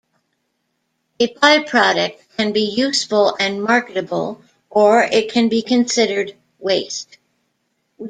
A 1.19 1.31
by-product 1.35 2.23
can 2.35 2.53
be 2.53 2.63
useful 2.75 3.35
and 3.39 3.63
marketable 3.63 4.41
or 4.71 5.03
it 5.03 5.31
can 5.31 5.47
be 5.47 5.61
considered 5.61 6.35
waste. 6.57 7.19